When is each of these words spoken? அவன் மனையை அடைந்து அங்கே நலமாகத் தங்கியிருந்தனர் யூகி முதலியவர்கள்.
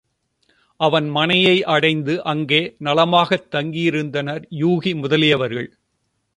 அவன் 0.79 1.09
மனையை 1.09 1.63
அடைந்து 1.63 2.23
அங்கே 2.23 2.75
நலமாகத் 2.79 3.47
தங்கியிருந்தனர் 3.51 4.43
யூகி 4.49 4.93
முதலியவர்கள். 4.95 5.69